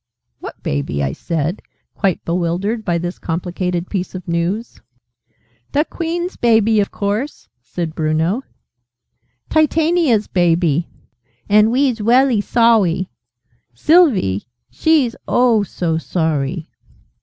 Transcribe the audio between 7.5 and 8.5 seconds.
said Bruno.